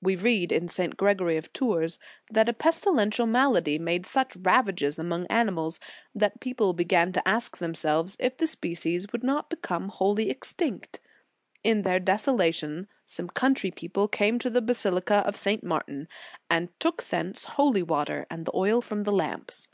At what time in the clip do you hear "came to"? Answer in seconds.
14.08-14.48